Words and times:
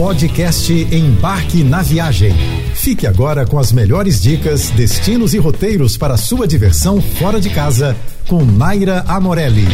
Podcast 0.00 0.72
Embarque 0.72 1.62
na 1.62 1.82
Viagem. 1.82 2.32
Fique 2.74 3.06
agora 3.06 3.46
com 3.46 3.58
as 3.58 3.70
melhores 3.70 4.18
dicas, 4.22 4.70
destinos 4.70 5.34
e 5.34 5.38
roteiros 5.38 5.98
para 5.98 6.16
sua 6.16 6.48
diversão 6.48 7.02
fora 7.02 7.38
de 7.38 7.50
casa 7.50 7.94
com 8.26 8.42
Naira 8.42 9.04
Amorelli. 9.06 9.66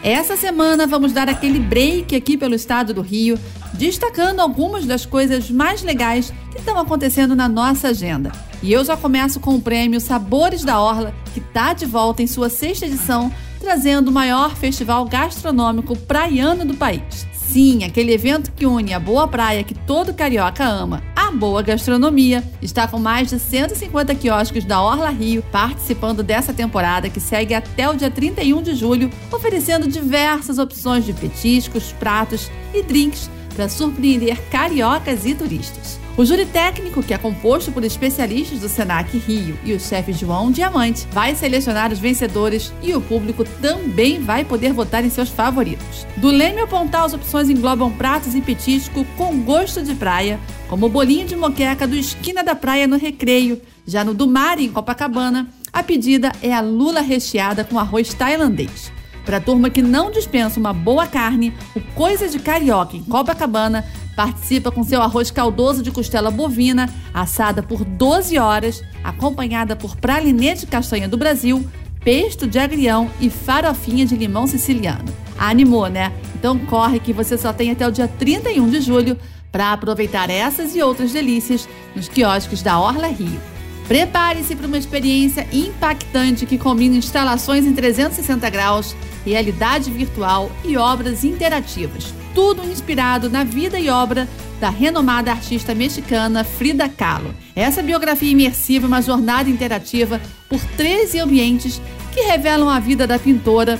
Essa 0.00 0.36
semana 0.36 0.86
vamos 0.86 1.12
dar 1.12 1.28
aquele 1.28 1.58
break 1.58 2.14
aqui 2.14 2.36
pelo 2.36 2.54
estado 2.54 2.94
do 2.94 3.02
Rio, 3.02 3.36
destacando 3.72 4.38
algumas 4.38 4.86
das 4.86 5.04
coisas 5.04 5.50
mais 5.50 5.82
legais 5.82 6.32
que 6.52 6.58
estão 6.58 6.78
acontecendo 6.78 7.34
na 7.34 7.48
nossa 7.48 7.88
agenda. 7.88 8.30
E 8.62 8.72
eu 8.72 8.84
já 8.84 8.96
começo 8.96 9.40
com 9.40 9.56
o 9.56 9.60
prêmio 9.60 10.00
Sabores 10.00 10.62
da 10.62 10.80
Orla, 10.80 11.12
que 11.32 11.40
está 11.40 11.72
de 11.72 11.84
volta 11.84 12.22
em 12.22 12.28
sua 12.28 12.48
sexta 12.48 12.86
edição, 12.86 13.32
trazendo 13.58 14.06
o 14.06 14.12
maior 14.12 14.54
festival 14.54 15.04
gastronômico 15.06 15.98
praiano 15.98 16.64
do 16.64 16.74
país. 16.74 17.26
Sim, 17.46 17.84
aquele 17.84 18.12
evento 18.12 18.50
que 18.52 18.66
une 18.66 18.92
a 18.92 18.98
boa 18.98 19.28
praia 19.28 19.62
que 19.62 19.74
todo 19.74 20.12
carioca 20.12 20.64
ama, 20.64 21.02
a 21.14 21.30
boa 21.30 21.62
gastronomia, 21.62 22.42
está 22.60 22.88
com 22.88 22.98
mais 22.98 23.28
de 23.28 23.38
150 23.38 24.14
quiosques 24.16 24.64
da 24.64 24.82
Orla 24.82 25.10
Rio 25.10 25.42
participando 25.52 26.22
dessa 26.22 26.52
temporada 26.52 27.08
que 27.08 27.20
segue 27.20 27.54
até 27.54 27.88
o 27.88 27.94
dia 27.94 28.10
31 28.10 28.62
de 28.62 28.74
julho, 28.74 29.10
oferecendo 29.30 29.86
diversas 29.86 30.58
opções 30.58 31.04
de 31.04 31.12
petiscos, 31.12 31.92
pratos 31.92 32.50
e 32.72 32.82
drinks 32.82 33.30
para 33.54 33.68
surpreender 33.68 34.38
cariocas 34.50 35.24
e 35.24 35.34
turistas. 35.34 35.98
O 36.16 36.24
júri 36.24 36.46
técnico, 36.46 37.02
que 37.02 37.12
é 37.12 37.18
composto 37.18 37.72
por 37.72 37.82
especialistas 37.82 38.60
do 38.60 38.68
Senac 38.68 39.18
Rio 39.18 39.58
e 39.64 39.72
o 39.72 39.80
chefe 39.80 40.12
João 40.12 40.52
Diamante, 40.52 41.08
vai 41.10 41.34
selecionar 41.34 41.92
os 41.92 41.98
vencedores 41.98 42.72
e 42.80 42.94
o 42.94 43.00
público 43.00 43.44
também 43.60 44.20
vai 44.20 44.44
poder 44.44 44.72
votar 44.72 45.04
em 45.04 45.10
seus 45.10 45.28
favoritos. 45.28 46.06
Do 46.16 46.28
Leme 46.28 46.60
ao 46.60 46.68
Pontal, 46.68 47.06
as 47.06 47.14
opções 47.14 47.50
englobam 47.50 47.90
pratos 47.90 48.36
e 48.36 48.40
petisco 48.40 49.04
com 49.16 49.40
gosto 49.40 49.82
de 49.82 49.92
praia, 49.96 50.38
como 50.68 50.86
o 50.86 50.88
bolinho 50.88 51.26
de 51.26 51.34
moqueca 51.34 51.84
do 51.84 51.96
Esquina 51.96 52.44
da 52.44 52.54
Praia 52.54 52.86
no 52.86 52.96
Recreio. 52.96 53.60
Já 53.84 54.04
no 54.04 54.14
do 54.14 54.28
Mar, 54.28 54.60
em 54.60 54.70
Copacabana, 54.70 55.48
a 55.72 55.82
pedida 55.82 56.30
é 56.40 56.54
a 56.54 56.60
lula 56.60 57.00
recheada 57.00 57.64
com 57.64 57.76
arroz 57.76 58.14
tailandês. 58.14 58.93
Para 59.24 59.38
a 59.38 59.40
turma 59.40 59.70
que 59.70 59.82
não 59.82 60.10
dispensa 60.10 60.60
uma 60.60 60.72
boa 60.72 61.06
carne, 61.06 61.54
o 61.74 61.80
Coisa 61.94 62.28
de 62.28 62.38
Carioca 62.38 62.96
em 62.96 63.02
Copacabana 63.02 63.84
Participa 64.14 64.70
com 64.70 64.84
seu 64.84 65.02
arroz 65.02 65.30
caldoso 65.30 65.82
de 65.82 65.90
costela 65.90 66.30
bovina, 66.30 66.88
assada 67.12 67.62
por 67.62 67.84
12 67.84 68.38
horas, 68.38 68.82
acompanhada 69.02 69.74
por 69.74 69.96
pralinê 69.96 70.54
de 70.54 70.66
castanha 70.66 71.08
do 71.08 71.16
Brasil, 71.16 71.66
pesto 72.04 72.46
de 72.46 72.58
agrião 72.58 73.10
e 73.20 73.28
farofinha 73.28 74.06
de 74.06 74.16
limão 74.16 74.46
siciliano. 74.46 75.12
Animou, 75.36 75.88
né? 75.88 76.12
Então 76.36 76.56
corre 76.58 77.00
que 77.00 77.12
você 77.12 77.36
só 77.36 77.52
tem 77.52 77.72
até 77.72 77.86
o 77.88 77.90
dia 77.90 78.06
31 78.06 78.70
de 78.70 78.80
julho 78.80 79.18
para 79.50 79.72
aproveitar 79.72 80.30
essas 80.30 80.76
e 80.76 80.82
outras 80.82 81.12
delícias 81.12 81.68
nos 81.94 82.08
quiosques 82.08 82.62
da 82.62 82.78
Orla 82.78 83.08
Rio. 83.08 83.40
Prepare-se 83.88 84.54
para 84.54 84.66
uma 84.66 84.78
experiência 84.78 85.46
impactante 85.52 86.46
que 86.46 86.56
combina 86.56 86.96
instalações 86.96 87.66
em 87.66 87.74
360 87.74 88.48
graus, 88.48 88.96
realidade 89.24 89.90
virtual 89.90 90.50
e 90.64 90.76
obras 90.76 91.24
interativas 91.24 92.12
tudo 92.34 92.64
inspirado 92.68 93.30
na 93.30 93.44
vida 93.44 93.78
e 93.78 93.88
obra 93.88 94.28
da 94.60 94.68
renomada 94.68 95.30
artista 95.30 95.74
mexicana 95.74 96.42
Frida 96.42 96.88
Kahlo. 96.88 97.34
Essa 97.54 97.82
biografia 97.82 98.30
imersiva 98.30 98.86
é 98.86 98.88
uma 98.88 99.00
jornada 99.00 99.48
interativa 99.48 100.20
por 100.48 100.60
13 100.76 101.20
ambientes 101.20 101.80
que 102.12 102.22
revelam 102.22 102.68
a 102.68 102.80
vida 102.80 103.06
da 103.06 103.18
pintora 103.18 103.78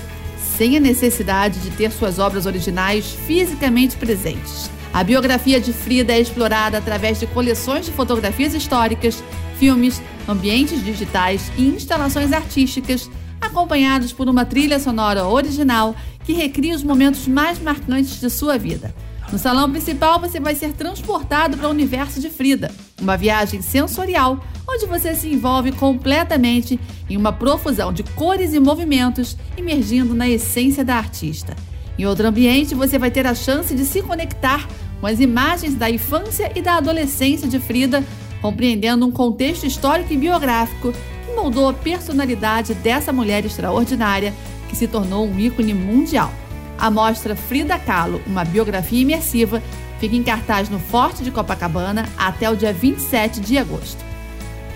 sem 0.57 0.77
a 0.77 0.81
necessidade 0.81 1.59
de 1.61 1.71
ter 1.71 1.91
suas 1.91 2.19
obras 2.19 2.47
originais 2.47 3.17
fisicamente 3.27 3.97
presentes. 3.97 4.71
A 4.93 5.03
biografia 5.03 5.61
de 5.61 5.73
Frida 5.73 6.13
é 6.13 6.21
explorada 6.21 6.79
através 6.79 7.19
de 7.19 7.27
coleções 7.27 7.87
de 7.87 7.91
fotografias 7.91 8.55
históricas, 8.55 9.23
filmes, 9.59 10.01
ambientes 10.29 10.85
digitais 10.85 11.51
e 11.59 11.67
instalações 11.67 12.33
artísticas, 12.33 13.11
acompanhados 13.45 14.13
por 14.13 14.29
uma 14.29 14.45
trilha 14.45 14.79
sonora 14.79 15.27
original 15.27 15.95
que 16.25 16.33
recria 16.33 16.75
os 16.75 16.83
momentos 16.83 17.29
mais 17.29 17.59
marcantes 17.59 18.21
de 18.21 18.31
sua 18.31 18.59
vida. 18.59 18.95
No 19.33 19.39
salão 19.39 19.71
principal, 19.71 20.21
você 20.21 20.39
vai 20.39 20.55
ser 20.55 20.73
transportado 20.73 21.57
para 21.57 21.69
o 21.69 21.71
universo 21.71 22.21
de 22.21 22.31
Frida, 22.31 22.71
uma 23.01 23.17
viagem 23.17 23.63
sensorial 23.63 24.41
onde 24.67 24.87
você 24.87 25.15
se 25.15 25.29
envolve 25.29 25.73
completamente 25.73 26.79
em 27.09 27.17
uma 27.17 27.33
profusão 27.33 27.93
de 27.93 28.03
cores 28.03 28.55
e 28.55 28.61
movimentos, 28.61 29.37
imergindo 29.57 30.15
na 30.15 30.29
essência 30.29 30.85
da 30.85 30.97
artista. 30.97 31.55
Em 31.99 32.07
outro 32.07 32.27
ambiente, 32.27 32.75
você 32.75 32.99
vai 32.99 33.11
ter 33.11 33.27
a 33.27 33.35
chance 33.35 33.75
de 33.75 33.85
se 33.85 34.03
conectar 34.03 34.67
com 35.01 35.07
as 35.07 35.21
imagens 35.21 35.75
da 35.75 35.91
infância 35.91 36.51
e 36.55 36.63
da 36.63 36.77
adolescência 36.77 37.47
de 37.47 37.59
Frida, 37.59 38.03
compreendendo 38.41 39.07
um 39.07 39.11
contexto 39.11 39.67
histórico 39.67 40.13
e 40.13 40.17
biográfico 40.17 40.93
moldou 41.35 41.69
a 41.69 41.73
personalidade 41.73 42.75
dessa 42.75 43.13
mulher 43.13 43.45
extraordinária 43.45 44.33
que 44.69 44.77
se 44.77 44.89
tornou 44.89 45.27
um 45.27 45.39
ícone 45.39 45.75
mundial. 45.75 46.33
A 46.79 46.91
mostra 46.91 47.37
Frida 47.37 47.79
Kahlo, 47.79 48.21
uma 48.27 48.45
biografia 48.45 49.01
imersiva, 49.01 49.63
fica 50.01 50.17
em 50.17 50.23
cartaz 50.23 50.69
no 50.69 50.79
Forte 50.79 51.23
de 51.23 51.31
Copacabana 51.31 52.09
até 52.17 52.51
o 52.51 52.57
dia 52.57 52.73
27 52.73 53.41
de 53.41 53.57
agosto. 53.59 54.05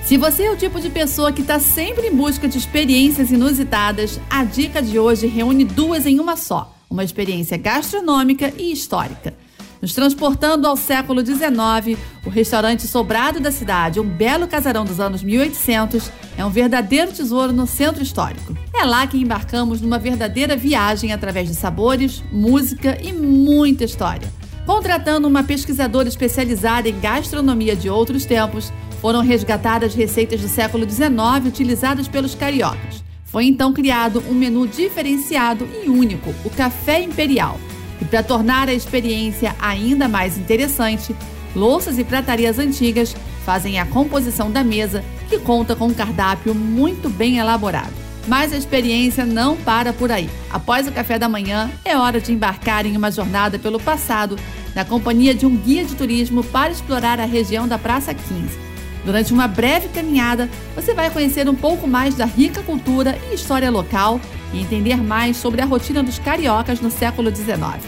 Se 0.05 0.17
você 0.17 0.45
é 0.45 0.51
o 0.51 0.57
tipo 0.57 0.81
de 0.81 0.89
pessoa 0.89 1.33
que 1.33 1.43
está 1.43 1.59
sempre 1.59 2.07
em 2.07 2.15
busca 2.15 2.49
de 2.49 2.57
experiências 2.57 3.31
inusitadas, 3.31 4.19
a 4.31 4.43
dica 4.43 4.81
de 4.81 4.99
hoje 4.99 5.27
reúne 5.27 5.65
duas 5.65 6.07
em 6.07 6.19
uma 6.19 6.37
só: 6.37 6.75
uma 6.89 7.05
experiência 7.05 7.59
gastronômica 7.59 8.53
e 8.57 8.73
histórica. 8.73 9.35
Nos 9.81 9.95
transportando 9.95 10.67
ao 10.67 10.77
século 10.77 11.25
XIX, 11.25 11.99
o 12.27 12.31
restaurante 12.31 12.87
Sobrado 12.87 13.39
da 13.39 13.53
cidade, 13.53 14.01
um 14.01 14.09
belo 14.09 14.49
casarão 14.49 14.85
dos 14.85 14.99
anos 14.99 15.23
1800, 15.23 16.11
é 16.37 16.45
um 16.45 16.51
verdadeiro 16.51 17.13
tesouro 17.13 17.53
no 17.53 17.67
centro 17.67 18.03
histórico. 18.03 18.57
É 18.75 18.85
lá 18.85 19.07
que 19.07 19.19
embarcamos 19.19 19.81
numa 19.81 19.99
verdadeira 19.99 20.57
viagem 20.57 21.13
através 21.13 21.49
de 21.49 21.55
sabores, 21.55 22.25
música 22.33 22.99
e 23.01 23.13
muita 23.13 23.85
história. 23.85 24.29
Contratando 24.67 25.29
uma 25.29 25.45
pesquisadora 25.45 26.09
especializada 26.09 26.89
em 26.89 26.99
gastronomia 26.99 27.77
de 27.77 27.89
outros 27.89 28.25
tempos, 28.25 28.73
foram 29.01 29.21
resgatadas 29.21 29.95
receitas 29.95 30.41
do 30.41 30.49
século 30.49 30.91
XIX 30.91 31.47
utilizadas 31.47 32.09
pelos 32.09 32.35
cariocas. 32.35 33.05
Foi 33.25 33.45
então 33.45 33.73
criado 33.73 34.25
um 34.29 34.35
menu 34.35 34.67
diferenciado 34.67 35.69
e 35.85 35.89
único, 35.89 36.35
o 36.45 36.51
Café 36.51 37.01
Imperial 37.01 37.61
e 38.01 38.05
para 38.05 38.23
tornar 38.23 38.69
a 38.69 38.75
experiência 38.75 39.55
ainda 39.61 40.09
mais 40.09 40.39
interessante, 40.39 41.15
louças 41.55 41.99
e 41.99 42.05
pratarias 42.05 42.59
antigas 42.59 43.15
fazem 43.45 43.79
a 43.79 43.87
composição 43.87 44.51
da 44.51 44.63
mesa, 44.63 45.05
que 45.29 45.39
conta 45.39 45.75
com 45.75 45.87
um 45.87 45.95
cardápio 45.95 46.55
muito 46.55 47.09
bem 47.09 47.39
elaborado. 47.39 47.93
Mas 48.27 48.53
a 48.53 48.57
experiência 48.57 49.25
não 49.25 49.57
para 49.57 49.93
por 49.93 50.13
aí. 50.13 50.29
Após 50.51 50.87
o 50.87 50.93
café 50.93 51.19
da 51.19 51.29
manhã, 51.31 51.71
é 51.83 51.97
hora 51.97 52.21
de 52.21 52.31
embarcar 52.31 52.85
em 52.85 52.97
uma 52.97 53.11
jornada 53.11 53.59
pelo 53.59 53.81
passado, 53.81 54.39
na 54.75 54.85
companhia 54.85 55.35
de 55.35 55.47
um 55.47 55.57
guia 55.57 55.85
de 55.85 55.95
turismo 55.95 56.45
para 56.45 56.71
explorar 56.71 57.19
a 57.19 57.25
região 57.25 57.67
da 57.67 57.79
Praça 57.79 58.13
15. 58.13 58.68
Durante 59.05 59.33
uma 59.33 59.49
breve 59.49 59.89
caminhada, 59.89 60.49
você 60.75 60.93
vai 60.93 61.11
conhecer 61.11 61.49
um 61.49 61.55
pouco 61.55 61.87
mais 61.87 62.15
da 62.15 62.25
rica 62.25 62.63
cultura 62.63 63.19
e 63.31 63.35
história 63.35 63.71
local 63.71 64.21
e 64.53 64.61
entender 64.61 64.97
mais 64.97 65.37
sobre 65.37 65.61
a 65.61 65.65
rotina 65.65 66.03
dos 66.03 66.19
cariocas 66.19 66.81
no 66.81 66.91
século 66.91 67.35
XIX. 67.35 67.83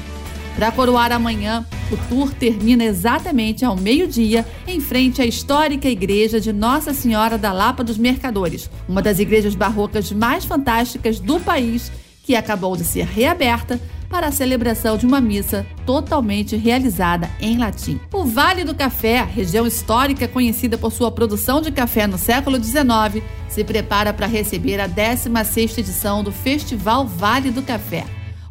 Para 0.56 0.72
coroar 0.72 1.12
amanhã, 1.12 1.64
o 1.90 1.96
tour 2.08 2.32
termina 2.34 2.84
exatamente 2.84 3.64
ao 3.64 3.76
meio-dia, 3.76 4.46
em 4.66 4.80
frente 4.80 5.22
à 5.22 5.26
histórica 5.26 5.88
igreja 5.88 6.40
de 6.40 6.52
Nossa 6.52 6.92
Senhora 6.92 7.38
da 7.38 7.52
Lapa 7.52 7.82
dos 7.82 7.96
Mercadores, 7.96 8.68
uma 8.88 9.00
das 9.00 9.18
igrejas 9.18 9.54
barrocas 9.54 10.12
mais 10.12 10.44
fantásticas 10.44 11.18
do 11.18 11.40
país, 11.40 11.90
que 12.30 12.36
acabou 12.36 12.76
de 12.76 12.84
ser 12.84 13.06
reaberta 13.06 13.80
para 14.08 14.28
a 14.28 14.30
celebração 14.30 14.96
de 14.96 15.04
uma 15.04 15.20
missa 15.20 15.66
totalmente 15.84 16.54
realizada 16.54 17.28
em 17.40 17.58
latim. 17.58 17.98
O 18.12 18.24
Vale 18.24 18.62
do 18.62 18.72
Café, 18.72 19.24
região 19.24 19.66
histórica 19.66 20.28
conhecida 20.28 20.78
por 20.78 20.92
sua 20.92 21.10
produção 21.10 21.60
de 21.60 21.72
café 21.72 22.06
no 22.06 22.16
século 22.16 22.62
XIX, 22.62 23.20
se 23.48 23.64
prepara 23.64 24.12
para 24.12 24.28
receber 24.28 24.78
a 24.78 24.88
16ª 24.88 25.78
edição 25.78 26.22
do 26.22 26.30
Festival 26.30 27.04
Vale 27.04 27.50
do 27.50 27.62
Café. 27.62 28.04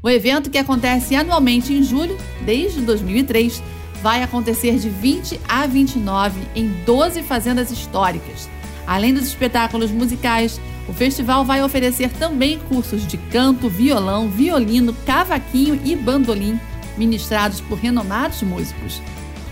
O 0.03 0.09
evento, 0.09 0.49
que 0.49 0.57
acontece 0.57 1.15
anualmente 1.15 1.71
em 1.71 1.81
julho, 1.81 2.17
desde 2.41 2.81
2003, 2.81 3.63
vai 4.03 4.21
acontecer 4.23 4.77
de 4.77 4.89
20 4.89 5.39
a 5.47 5.65
29 5.65 6.37
em 6.53 6.67
12 6.85 7.23
fazendas 7.23 7.71
históricas. 7.71 8.49
Além 8.85 9.13
dos 9.13 9.23
espetáculos 9.23 9.89
musicais, 9.89 10.59
o 10.89 10.93
festival 10.93 11.45
vai 11.45 11.63
oferecer 11.63 12.09
também 12.13 12.57
cursos 12.67 13.05
de 13.05 13.15
canto, 13.15 13.69
violão, 13.69 14.27
violino, 14.27 14.91
cavaquinho 15.05 15.79
e 15.85 15.95
bandolim, 15.95 16.59
ministrados 16.97 17.61
por 17.61 17.77
renomados 17.77 18.41
músicos. 18.41 18.99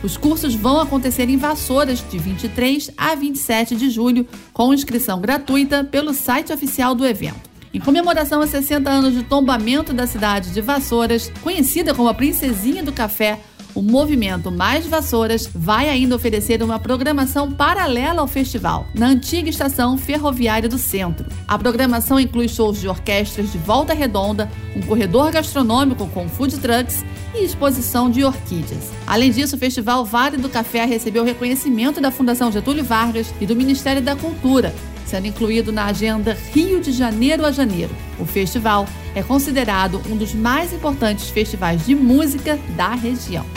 Os 0.01 0.18
cursos 0.18 0.56
vão 0.56 0.81
acontecer 0.81 1.30
em 1.30 1.38
Vassouras 1.38 2.04
de 2.10 2.18
23 2.18 2.89
a 2.98 3.13
27 3.13 3.75
de 3.75 3.89
julho, 3.92 4.28
com 4.51 4.74
inscrição 4.74 5.22
gratuita 5.22 5.84
pelo 5.84 6.12
site 6.12 6.51
oficial 6.51 6.95
do 6.95 7.06
evento. 7.06 7.48
Em 7.72 7.80
comemoração 7.80 8.42
a 8.42 8.48
60 8.48 8.89
anos 8.89 9.13
de 9.13 9.22
tombamento 9.22 9.94
da 9.94 10.07
cidade 10.07 10.50
de 10.50 10.62
Vassouras, 10.62 11.31
conhecida 11.44 11.94
como 11.94 12.10
a 12.10 12.16
Princesinha 12.16 12.81
do 12.81 12.92
Café, 12.92 13.39
o 13.77 13.81
movimento 13.83 14.51
Mais 14.51 14.88
Vassouras 14.88 15.47
vai 15.53 15.88
ainda 15.88 16.15
oferecer 16.15 16.63
uma 16.63 16.79
programação 16.79 17.51
paralela 17.51 18.21
ao 18.21 18.27
festival, 18.27 18.88
na 18.91 19.06
antiga 19.06 19.51
estação 19.51 20.00
ferroviária 20.00 20.68
do 20.68 20.79
centro. 20.79 21.27
A 21.47 21.59
programação 21.59 22.19
inclui 22.19 22.47
shows 22.47 22.81
de 22.81 22.88
orquestras 22.88 23.51
de 23.51 23.59
volta 23.59 23.94
redonda, 23.94 24.50
um 24.75 24.81
corredor 24.81 25.31
gastronômico 25.31 26.07
com 26.07 26.27
food 26.27 26.57
trucks 26.57 27.06
e 27.35 27.45
exposição 27.45 28.09
de 28.09 28.24
orquídeas. 28.24 28.91
Além 29.06 29.29
disso, 29.29 29.56
o 29.56 29.59
Festival 29.59 30.03
Vale 30.03 30.38
do 30.38 30.50
Café 30.50 30.83
recebeu 30.83 31.24
reconhecimento 31.24 32.01
da 32.01 32.09
Fundação 32.09 32.51
Getúlio 32.51 32.83
Vargas 32.83 33.31
e 33.39 33.45
do 33.45 33.56
Ministério 33.56 34.01
da 34.01 34.15
Cultura, 34.15 34.74
sendo 35.06 35.27
incluído 35.27 35.71
na 35.71 35.85
agenda 35.85 36.35
Rio 36.51 36.81
de 36.81 36.91
Janeiro 36.91 37.45
a 37.45 37.51
Janeiro. 37.51 37.95
O 38.19 38.25
festival 38.25 38.88
é 39.13 39.21
considerado 39.21 40.01
um 40.09 40.18
dos 40.18 40.33
mais 40.33 40.74
importantes 40.74 41.29
festivais 41.29 41.85
de 41.85 41.94
música 41.94 42.57
da 42.75 42.95
região. 42.95 43.56